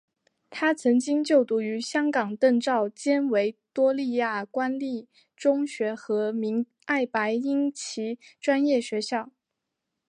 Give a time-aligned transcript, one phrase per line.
[0.49, 9.29] 他曾经就读于香港邓肇坚维多利亚官立中学和明爱白英奇专业学校。